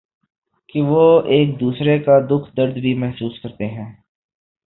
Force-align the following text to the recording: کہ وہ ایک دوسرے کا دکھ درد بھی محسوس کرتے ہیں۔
کہ 0.69 0.81
وہ 0.81 1.03
ایک 1.27 1.59
دوسرے 1.59 1.97
کا 1.99 2.19
دکھ 2.29 2.49
درد 2.57 2.73
بھی 2.73 2.93
محسوس 2.93 3.39
کرتے 3.41 3.67
ہیں۔ 3.67 3.91